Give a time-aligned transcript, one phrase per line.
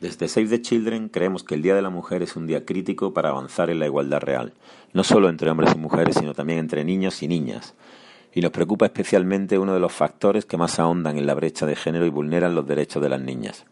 [0.00, 3.14] Desde Save the Children creemos que el Día de la Mujer es un día crítico
[3.14, 4.52] para avanzar en la igualdad real,
[4.92, 7.74] no solo entre hombres y mujeres, sino también entre niños y niñas.
[8.34, 11.76] Y nos preocupa especialmente uno de los factores que más ahondan en la brecha de
[11.76, 13.64] género y vulneran los derechos de las niñas,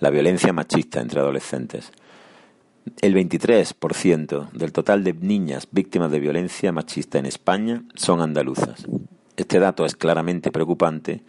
[0.00, 1.92] la violencia machista entre adolescentes.
[3.00, 8.84] El 23% del total de niñas víctimas de violencia machista en España son andaluzas.
[9.36, 11.22] Este dato es claramente preocupante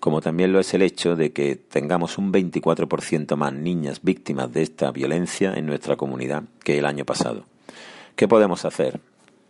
[0.00, 4.62] como también lo es el hecho de que tengamos un 24% más niñas víctimas de
[4.62, 7.44] esta violencia en nuestra comunidad que el año pasado.
[8.14, 9.00] ¿Qué podemos hacer?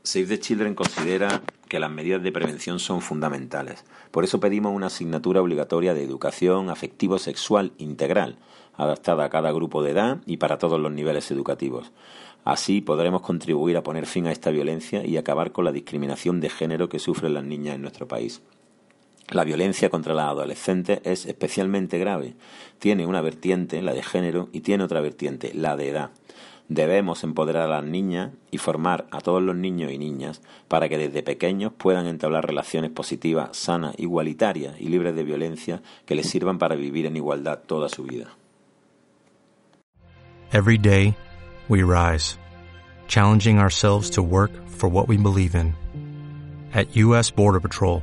[0.03, 3.85] Save the Children considera que las medidas de prevención son fundamentales.
[4.11, 8.39] Por eso pedimos una asignatura obligatoria de educación afectivo-sexual integral,
[8.75, 11.93] adaptada a cada grupo de edad y para todos los niveles educativos.
[12.45, 16.49] Así podremos contribuir a poner fin a esta violencia y acabar con la discriminación de
[16.49, 18.41] género que sufren las niñas en nuestro país.
[19.31, 22.35] La violencia contra las adolescentes es especialmente grave.
[22.79, 26.11] Tiene una vertiente, la de género, y tiene otra vertiente, la de edad.
[26.69, 30.99] Debemos empoderar a las niñas y formar a todos los niños y niñas para que
[30.99, 36.59] desde pequeños puedan entablar relaciones positivas, sanas, igualitarias y libres de violencia que les sirvan
[36.59, 38.37] para vivir en igualdad toda su vida.
[40.53, 41.15] Every day
[41.69, 42.39] we rise,
[43.07, 45.75] challenging ourselves to work for what we believe in.
[46.75, 48.03] At US Border Patrol,